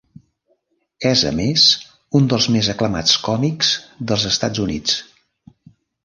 És, 1.09 1.19
a 1.31 1.33
més, 1.39 1.65
un 2.19 2.25
dels 2.31 2.47
més 2.55 2.69
aclamats 2.73 3.13
còmics 3.27 3.69
dels 4.13 4.25
Estats 4.31 4.63
Units. 4.65 4.97